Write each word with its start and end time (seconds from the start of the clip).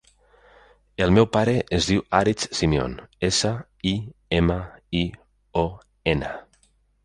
El 1.05 1.11
meu 1.17 1.27
pare 1.37 1.53
es 1.79 1.89
diu 1.89 2.01
Aritz 2.21 2.47
Simion: 2.61 2.97
essa, 3.31 3.53
i, 3.95 3.95
ema, 4.41 4.59
i, 5.03 5.07
o, 5.67 5.71
ena. 6.17 6.37